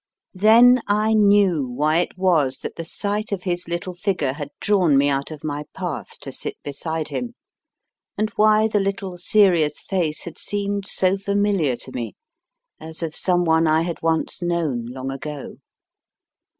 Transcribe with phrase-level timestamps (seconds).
[0.33, 3.67] INTR OD UCTION IX Then I knew why it was that the sight of his
[3.67, 7.35] little figure had drawn me out of my path to sit beside him,
[8.17, 12.15] and why the little serious face had seemed so familiar to me,
[12.79, 15.57] as of some one I had once known long ago.